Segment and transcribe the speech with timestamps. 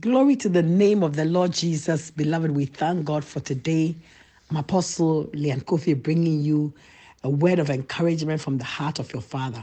[0.00, 2.10] Glory to the name of the Lord Jesus.
[2.10, 3.94] Beloved, we thank God for today.
[4.50, 6.72] I'm Apostle Lyanne Koffi bringing you
[7.22, 9.62] a word of encouragement from the heart of your Father.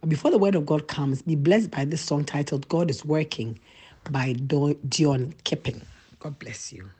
[0.00, 3.04] But before the word of God comes, be blessed by this song titled God is
[3.04, 3.58] Working
[4.10, 5.80] by Dion Kipping.
[6.18, 6.90] God bless you.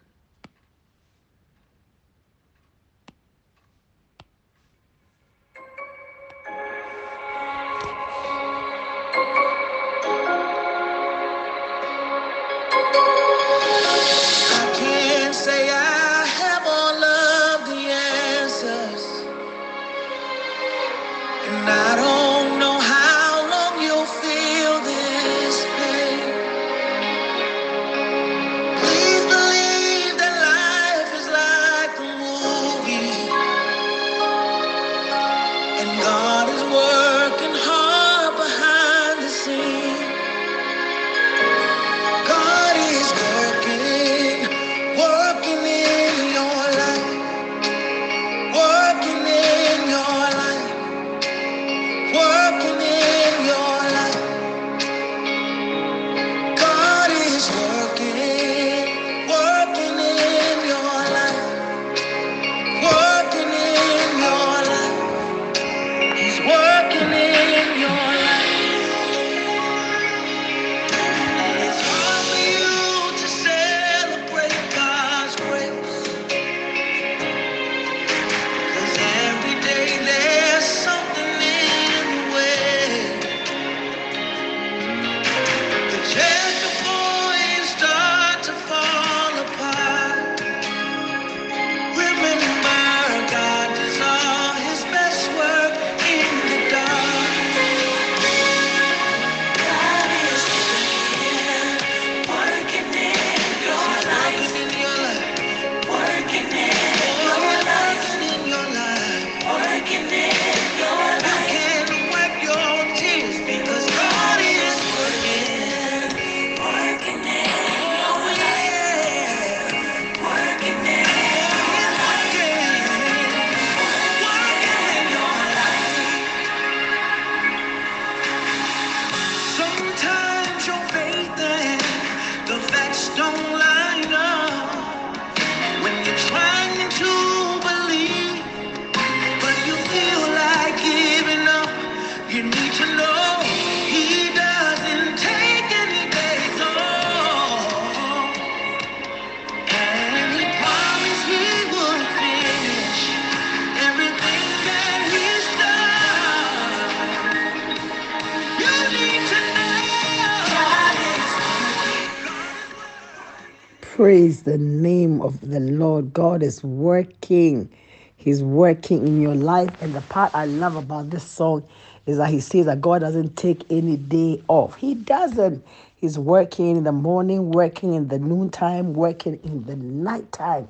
[164.02, 166.12] Praise the name of the Lord.
[166.12, 167.70] God is working.
[168.16, 169.70] He's working in your life.
[169.80, 171.62] And the part I love about this song
[172.06, 174.74] is that he says that God doesn't take any day off.
[174.74, 175.64] He doesn't.
[175.94, 180.68] He's working in the morning, working in the noontime, working in the nighttime.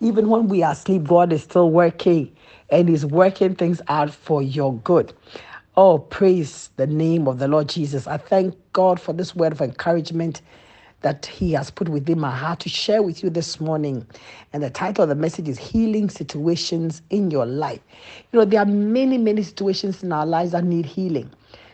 [0.00, 2.34] Even when we are asleep, God is still working
[2.68, 5.12] and He's working things out for your good.
[5.76, 8.08] Oh, praise the name of the Lord Jesus.
[8.08, 10.42] I thank God for this word of encouragement
[11.02, 14.06] that He has put within my heart to share with you this morning.
[14.52, 17.80] And the title of the message is Healing Situations in Your Life.
[18.32, 21.30] You know, there are many, many situations in our lives that need healing.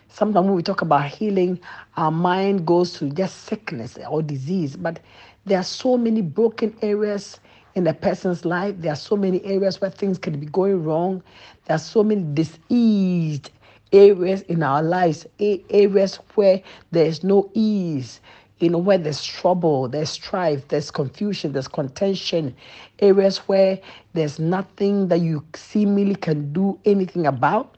[0.09, 1.61] Sometimes when we talk about healing,
[1.97, 5.01] our mind goes to just sickness or disease, but
[5.45, 7.41] there are so many broken areas
[7.75, 8.75] in a person's life.
[8.79, 11.23] There are so many areas where things can be going wrong.
[11.67, 13.51] There are so many diseased
[13.93, 18.21] areas in our lives, areas where there is no ease
[18.61, 22.55] you know, where there's trouble, there's strife, there's confusion, there's contention,
[22.99, 23.79] areas where
[24.15, 27.77] there's nothing that you seemingly can do anything about.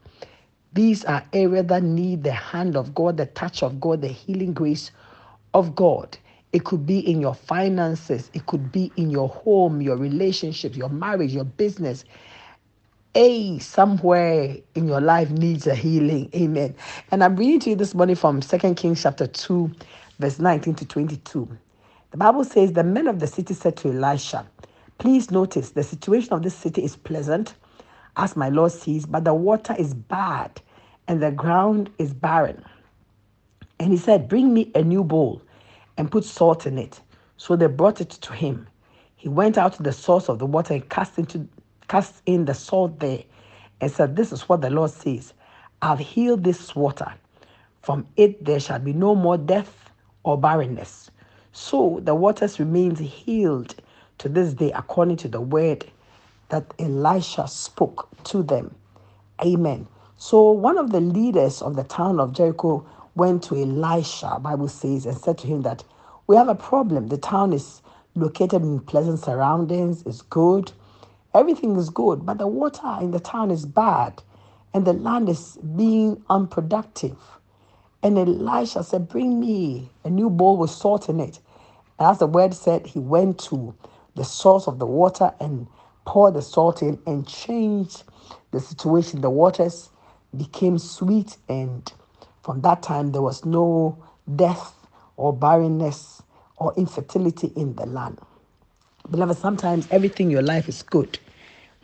[0.73, 4.53] These are areas that need the hand of God, the touch of God, the healing
[4.53, 4.91] grace
[5.53, 6.17] of God.
[6.53, 10.89] It could be in your finances, it could be in your home, your relationships, your
[10.89, 12.05] marriage, your business.
[13.17, 16.31] A somewhere in your life needs a healing.
[16.35, 16.75] Amen.
[17.11, 19.71] And I'm reading to you this morning from Second Kings chapter 2,
[20.21, 21.59] verse 19 to 22.
[22.13, 24.47] The Bible says, The men of the city said to Elisha,
[24.99, 27.55] Please notice the situation of this city is pleasant,
[28.17, 30.61] as my Lord sees, but the water is bad
[31.09, 32.63] and the ground is barren.
[33.81, 35.43] And he said, Bring me a new bowl
[35.97, 37.01] and put salt in it.
[37.39, 38.69] So they brought it to him.
[39.17, 41.49] He went out to the source of the water and cast into
[41.89, 43.25] cast in the salt there
[43.81, 45.35] and said, This is what the Lord says.
[45.83, 47.15] I've healed this water.
[47.83, 49.90] From it there shall be no more death
[50.25, 51.11] or barrenness.
[51.53, 53.75] So the waters remains healed
[54.19, 55.87] to this day according to the word
[56.51, 58.75] that Elisha spoke to them.
[59.45, 59.89] Amen.
[60.17, 65.07] So one of the leaders of the town of Jericho went to Elisha, Bible says,
[65.07, 65.85] and said to him that
[66.27, 67.09] we have a problem.
[67.09, 67.83] The town is
[68.15, 70.73] located in pleasant surroundings, it's good.
[71.35, 74.23] Everything is good, but the water in the town is bad
[74.75, 77.17] and the land is being unproductive.
[78.03, 81.39] And Elisha said, Bring me a new bowl with salt in it.
[81.99, 83.75] And as the word said, he went to
[84.15, 85.67] the source of the water and
[86.07, 88.05] poured the salt in and changed
[88.53, 89.21] the situation.
[89.21, 89.91] The waters
[90.37, 91.93] became sweet, and
[92.43, 94.03] from that time, there was no
[94.35, 94.75] death
[95.17, 96.23] or barrenness
[96.57, 98.19] or infertility in the land.
[99.11, 101.19] Beloved, sometimes everything in your life is good.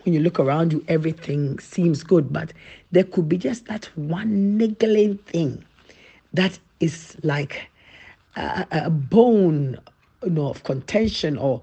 [0.04, 2.52] When you look around you, everything seems good, but
[2.92, 5.64] there could be just that one niggling thing
[6.36, 7.68] that is like
[8.36, 9.78] a, a bone
[10.24, 11.60] you know, of contention, or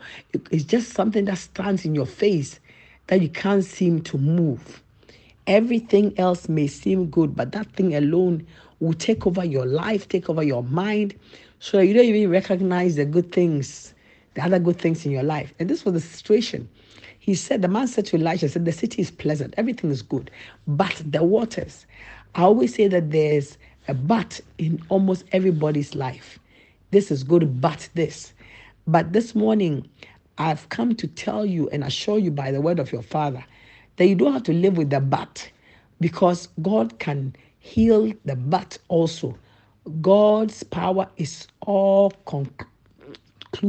[0.52, 2.60] it's just something that stands in your face
[3.08, 4.82] that you can't seem to move.
[5.48, 8.46] Everything else may seem good, but that thing alone
[8.80, 11.14] will take over your life, take over your mind,
[11.60, 13.94] so you don't even recognize the good things,
[14.36, 15.54] the other good things in your life.
[15.60, 16.70] And this was the situation.
[17.20, 20.30] He said, the man said to Elijah, said, the city is pleasant, everything is good,
[20.68, 21.86] but the waters.
[22.36, 23.58] I always say that there's
[23.88, 26.40] a but in almost everybody's life.
[26.92, 28.34] This is good, but this.
[28.88, 29.90] But this morning,
[30.38, 33.44] I've come to tell you and assure you by the word of your father
[33.98, 35.50] that you don't have to live with the but
[36.00, 39.38] because God can heal the but also.
[40.02, 42.73] God's power is all conclusive,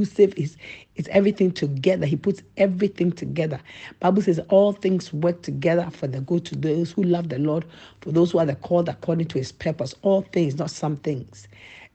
[0.02, 0.56] is
[0.96, 2.06] it's everything together.
[2.06, 3.60] He puts everything together.
[4.00, 7.64] Bible says all things work together for the good to those who love the Lord,
[8.00, 9.94] for those who are the called according to his purpose.
[10.02, 11.48] All things, not some things.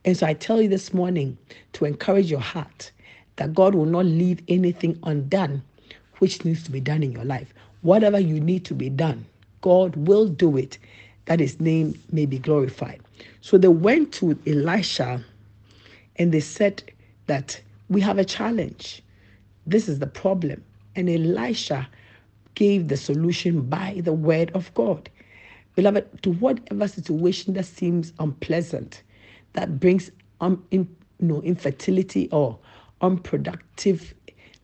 [0.06, 1.38] And so I tell you this morning
[1.74, 2.92] to encourage your heart
[3.38, 5.64] that God will not leave anything undone
[6.20, 7.54] which needs to be done in your life.
[7.82, 9.26] Whatever you need to be done,
[9.62, 10.78] God will do it
[11.26, 13.02] that his name may be glorified.
[13.42, 15.24] So they went to Elisha
[16.18, 16.84] and they said
[17.28, 19.04] that we have a challenge.
[19.66, 20.64] This is the problem.
[20.96, 21.88] And Elisha
[22.56, 25.10] gave the solution by the word of God.
[25.76, 29.04] Beloved, to whatever situation that seems unpleasant,
[29.54, 32.58] that brings um, in, you know, infertility or
[33.02, 34.14] unproductive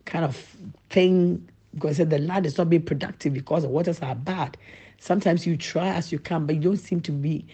[0.05, 0.55] kind of
[0.89, 4.57] thing because the land is not being productive because the waters are bad.
[4.99, 7.45] Sometimes you try as you can, but you don't seem to be,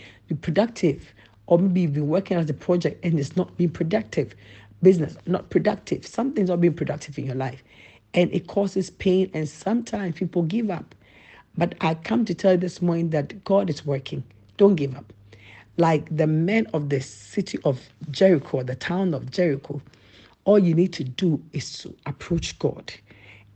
[0.42, 1.14] productive.
[1.48, 4.34] Or maybe you've been working as a project and it's not being productive.
[4.84, 6.06] Business, not productive.
[6.08, 7.64] Something's not being productive in your life.
[8.14, 10.96] And it causes pain, and sometimes people give up.
[11.58, 14.24] But I come to tell you this morning that God is working.
[14.58, 15.14] Don't give up.
[15.78, 17.82] Like the men of the city of
[18.12, 19.82] Jericho, the town of Jericho,
[20.46, 22.94] all you need to do is to approach God.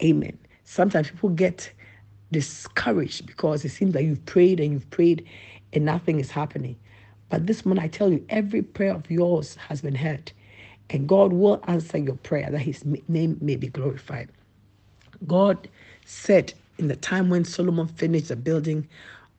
[0.04, 0.38] Amen.
[0.66, 1.72] Sometimes people get
[2.32, 5.26] discouraged because it seems like you've prayed and you've prayed
[5.74, 6.78] and nothing is happening.
[7.30, 10.32] But this morning, I tell you, every prayer of yours has been heard,
[10.90, 14.30] and God will answer your prayer that His name may be glorified.
[15.28, 15.68] God
[16.06, 18.88] said in the time when Solomon finished the building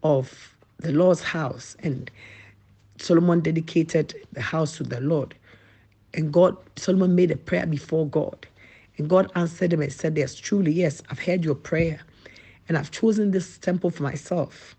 [0.02, 2.10] of the Lord's house, and
[2.98, 5.34] Solomon dedicated the house to the Lord,
[6.14, 8.46] and God, Solomon made a prayer before God.
[8.98, 12.00] And God answered him and said, Yes, truly, yes, I've heard your prayer.
[12.68, 14.74] And I've chosen this temple for myself.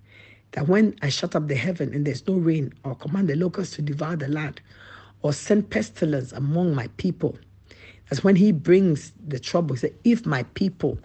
[0.53, 3.75] That when I shut up the heaven and there's no rain, or command the locusts
[3.75, 4.62] to devour the land,
[5.21, 7.38] or send pestilence among my people,
[8.09, 9.75] that's when he brings the trouble.
[9.75, 11.00] He said, If my people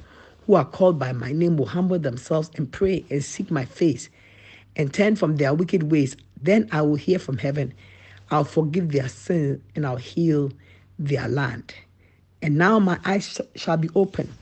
[0.46, 4.08] who are called by my name will humble themselves and pray and seek my face
[4.76, 7.72] and turn from their wicked ways, then I will hear from heaven
[8.30, 10.50] I'll forgive their sin and I'll heal
[10.98, 11.74] their land.
[12.40, 14.32] And now my eyes shall be open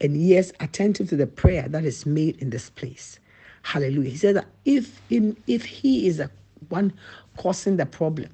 [0.00, 3.20] and ears attentive to the prayer that is made in this place.
[3.62, 4.10] Hallelujah.
[4.10, 6.30] He said that if in if he is the
[6.70, 6.92] one
[7.36, 8.30] causing the problem,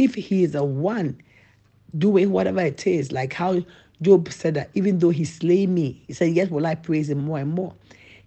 [0.00, 1.20] if he is the one
[1.96, 3.60] doing whatever it is, like how
[4.02, 7.18] Job said that even though he slay me, he said, Yes, will I praise him
[7.24, 7.74] more and more.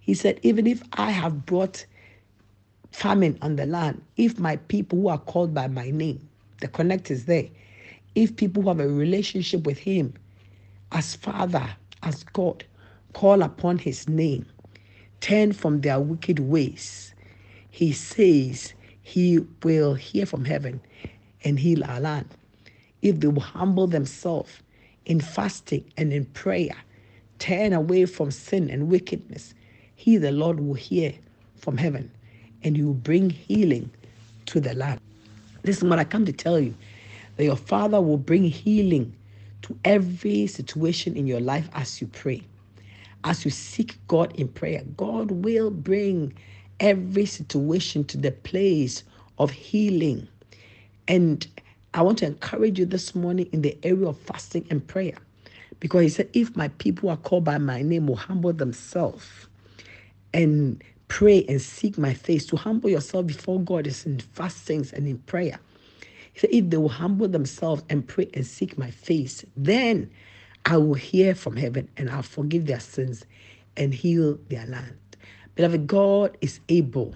[0.00, 1.86] He said, Even if I have brought
[2.92, 6.28] famine on the land, if my people who are called by my name,
[6.60, 7.48] the connect is there,
[8.14, 10.14] if people who have a relationship with Him
[10.92, 11.68] as Father,
[12.02, 12.64] as God,
[13.14, 14.46] call upon His name,
[15.20, 17.14] turn from their wicked ways,
[17.70, 20.80] He says He will hear from heaven
[21.44, 22.28] and heal our land.
[23.02, 24.50] If they will humble themselves
[25.06, 26.76] in fasting and in prayer,
[27.38, 29.54] turn away from sin and wickedness,
[29.94, 31.14] He, the Lord, will hear
[31.56, 32.10] from heaven
[32.62, 33.90] and you will bring healing
[34.46, 35.00] to the land.
[35.62, 36.74] This is what I come to tell you
[37.36, 39.14] that your Father will bring healing
[39.62, 42.42] to every situation in your life as you pray.
[43.24, 46.34] As you seek God in prayer, God will bring
[46.80, 49.04] every situation to the place
[49.38, 50.28] of healing.
[51.08, 51.46] And
[51.92, 55.16] I want to encourage you this morning in the area of fasting and prayer.
[55.80, 59.26] Because he said, if my people are called by my name will humble themselves
[60.32, 65.06] and pray and seek my face, to humble yourself before God is in fastings and
[65.06, 65.58] in prayer.
[66.32, 70.10] He said, if they will humble themselves and pray and seek my face, then
[70.64, 73.24] I will hear from heaven and I'll forgive their sins
[73.76, 74.96] and heal their land.
[75.54, 77.14] Beloved, God is able.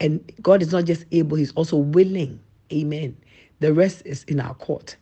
[0.00, 2.40] And God is not just able, He's also willing.
[2.74, 3.16] Amen.
[3.60, 4.96] The rest is in our court.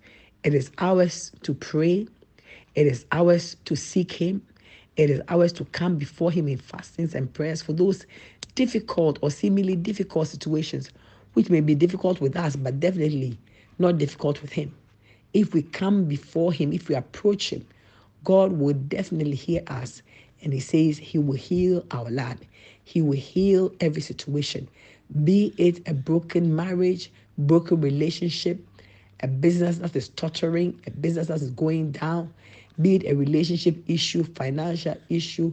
[0.45, 2.07] It is ours to pray,
[2.75, 4.43] it is ours to seek Him,
[4.97, 8.07] it is ours to come before Him in fastings and prayers for those
[8.55, 10.91] difficult or seemingly difficult situations,
[11.35, 13.39] which may be difficult with us, but definitely
[13.79, 14.75] not difficult with Him.
[15.33, 17.67] If we come before Him, if we approach Him,
[18.25, 20.03] God will definitely hear us.
[20.43, 22.41] And He says He will heal our land,
[22.85, 24.69] He will heal every situation,
[25.25, 27.11] be it a broken marriage,
[27.47, 28.61] broken relationship,
[29.21, 32.33] a business that is tottering, a business that is going down,
[32.81, 35.53] be it a relationship issue, financial issue,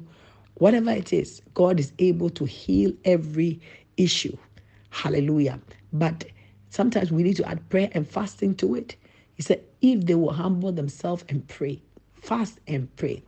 [0.55, 3.59] whatever it is, God is able to heal every
[3.97, 4.35] issue.
[4.89, 5.59] Hallelujah.
[5.93, 6.25] But
[6.69, 8.95] sometimes we need to add prayer and fasting to it.
[9.35, 11.81] He said, if they will humble themselves and pray,
[12.21, 13.23] fast and pray.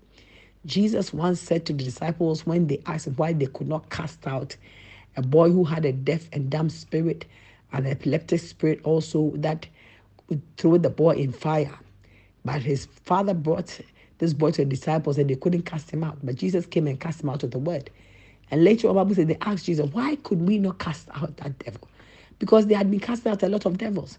[0.65, 4.55] Jesus once said to the disciples when they asked why they could not cast out
[5.17, 7.25] a boy who had a deaf and dumb spirit,
[7.73, 9.67] an epileptic spirit also that
[10.57, 11.77] threw the boy in fire.
[12.43, 13.79] But his father brought
[14.17, 16.17] this boy to the disciples and they couldn't cast him out.
[16.23, 17.89] But Jesus came and cast him out of the word.
[18.49, 21.57] And later on, Bible said they asked Jesus, why could we not cast out that
[21.59, 21.87] devil?
[22.39, 24.17] Because they had been casting out a lot of devils.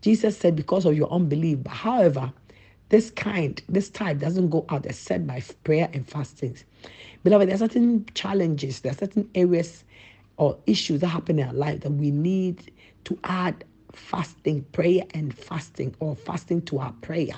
[0.00, 1.62] Jesus said, because of your unbelief.
[1.62, 2.32] But however,
[2.90, 6.64] this kind, this type doesn't go out except by prayer and fastings.
[7.24, 9.84] Beloved, there are certain challenges, there are certain areas
[10.36, 12.70] or issues that happen in our life that we need
[13.04, 17.34] to add fasting, prayer and fasting, or fasting to our prayer.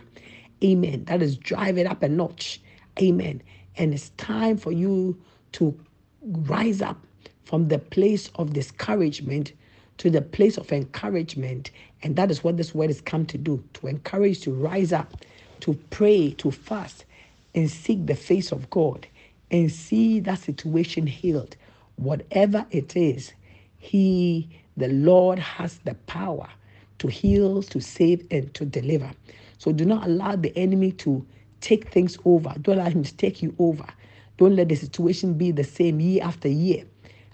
[0.62, 1.04] Amen.
[1.04, 2.60] That is drive it up a notch.
[3.00, 3.42] Amen.
[3.76, 5.20] And it's time for you
[5.52, 5.78] to
[6.22, 6.98] rise up
[7.44, 9.52] from the place of discouragement
[9.98, 11.70] to the place of encouragement.
[12.02, 15.14] And that is what this word has come to do to encourage to rise up,
[15.60, 17.04] to pray, to fast,
[17.54, 19.06] and seek the face of God
[19.50, 21.56] and see that situation healed.
[21.96, 23.32] Whatever it is,
[23.78, 26.48] He the Lord has the power
[26.98, 29.10] to heal, to save, and to deliver.
[29.58, 31.26] So do not allow the enemy to
[31.60, 32.54] take things over.
[32.60, 33.86] Don't allow him to take you over.
[34.38, 36.84] Don't let the situation be the same year after year.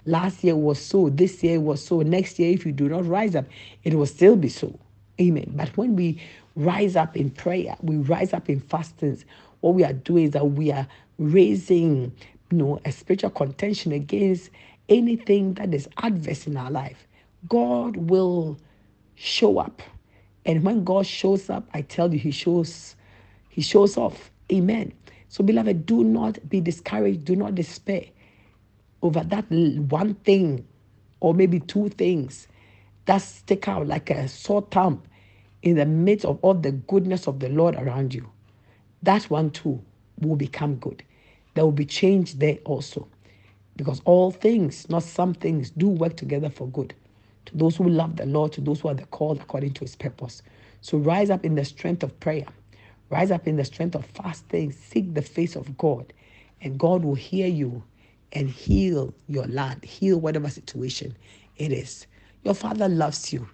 [0.05, 3.35] Last year was so, this year was so, next year, if you do not rise
[3.35, 3.45] up,
[3.83, 4.79] it will still be so.
[5.19, 5.51] Amen.
[5.55, 6.21] But when we
[6.55, 9.25] rise up in prayer, we rise up in fastings,
[9.61, 10.87] what we are doing is that we are
[11.19, 12.11] raising
[12.51, 14.49] you know, a spiritual contention against
[14.89, 17.07] anything that is adverse in our life.
[17.47, 18.57] God will
[19.15, 19.81] show up.
[20.45, 22.95] And when God shows up, I tell you, He shows,
[23.49, 24.31] He shows off.
[24.51, 24.93] Amen.
[25.29, 28.05] So, beloved, do not be discouraged, do not despair
[29.01, 30.67] over that one thing
[31.19, 32.47] or maybe two things
[33.05, 35.01] that stick out like a sore thumb
[35.63, 38.29] in the midst of all the goodness of the Lord around you.
[39.03, 39.83] That one too
[40.19, 41.03] will become good.
[41.53, 43.07] There will be change there also.
[43.75, 46.93] Because all things, not some things, do work together for good
[47.45, 49.95] to those who love the Lord, to those who are the called according to his
[49.95, 50.41] purpose.
[50.81, 52.45] So rise up in the strength of prayer,
[53.09, 56.13] rise up in the strength of fasting, seek the face of God,
[56.61, 57.83] and God will hear you
[58.33, 61.15] and heal your land, heal whatever situation
[61.57, 62.07] it is.
[62.43, 63.47] Your Father loves you,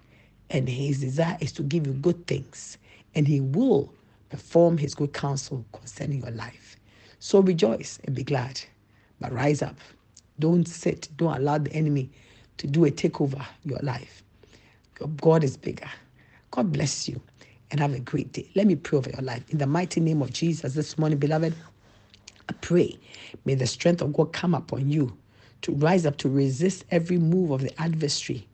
[0.50, 2.78] and his desire is to give you good things,
[3.14, 3.92] and he will
[4.30, 6.76] perform his good counsel concerning your life.
[7.18, 8.60] So rejoice and be glad,
[9.20, 9.76] but rise up.
[10.38, 12.10] Don't sit, don't allow the enemy
[12.58, 14.22] to do a takeover your life.
[15.00, 15.88] Your God is bigger.
[16.50, 17.20] God bless you
[17.70, 18.48] and have a great day.
[18.54, 19.48] Let me pray over your life.
[19.50, 21.54] In the mighty name of Jesus, this morning, beloved,
[22.48, 22.98] I pray,
[23.44, 25.16] may the strength of God come upon you
[25.62, 28.46] to rise up to resist every move of the adversary.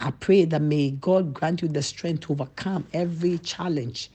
[0.00, 4.10] I pray that may God grant you the strength to overcome every challenge.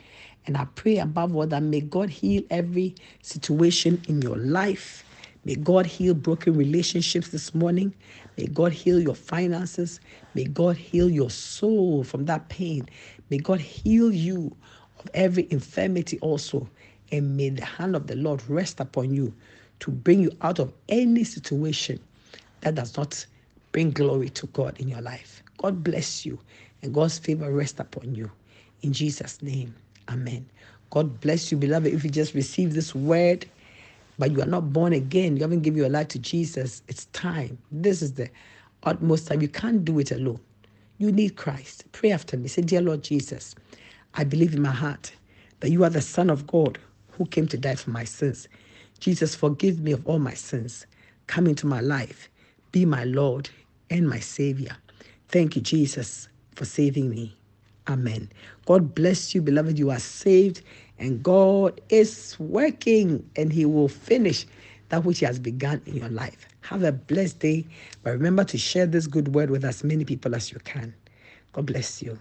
[0.46, 5.04] And I pray above all that may God heal every situation in your life
[5.50, 7.96] May God heal broken relationships this morning.
[8.38, 10.00] May God heal your finances.
[10.36, 12.88] May God heal your soul from that pain.
[13.32, 14.56] May God heal you
[15.00, 16.70] of every infirmity also.
[17.12, 19.34] And may the hand of the Lord rest upon you
[19.80, 22.00] to bring you out of any situation
[22.62, 23.26] that does not
[23.72, 25.42] bring glory to God in your life.
[25.58, 26.38] God bless you
[26.84, 28.30] and God's favor rest upon you.
[28.84, 29.74] In Jesus' name,
[30.10, 30.46] amen.
[30.92, 31.92] God bless you, beloved.
[31.92, 33.48] If you just receive this word,
[34.20, 37.58] but you are not born again, you haven't given your life to Jesus, it's time.
[37.72, 38.30] This is the
[38.84, 39.42] utmost time.
[39.42, 40.42] You can't do it alone.
[41.00, 41.86] You need Christ.
[41.94, 42.50] Pray after me.
[42.50, 43.56] Say, Dear Lord Jesus,
[44.16, 45.14] I believe in my heart
[45.62, 46.80] that you are the Son of God
[47.14, 48.50] who came to die for my sins.
[49.00, 50.86] Jesus, forgive me of all my sins.
[51.28, 52.30] Come into my life.
[52.72, 53.50] Be my Lord
[53.90, 54.76] and my Savior.
[55.30, 57.36] Thank you, Jesus, for saving me.
[57.88, 58.30] Amen.
[58.66, 59.80] God bless you, beloved.
[59.80, 60.62] You are saved,
[61.00, 64.46] and God is working, and He will finish
[64.90, 66.48] that which He has begun in your life.
[66.62, 67.66] Have a blessed day,
[68.04, 70.94] but remember to share this good word with as many people as you can.
[71.54, 72.20] God bless you.